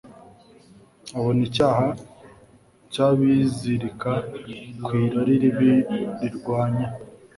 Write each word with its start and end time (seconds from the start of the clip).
abona 1.17 1.41
icyaha 1.49 1.87
cy’abizirika 2.91 4.11
ku 4.83 4.89
irari 5.03 5.33
ribi 5.41 5.73
rirwanya 6.19 6.87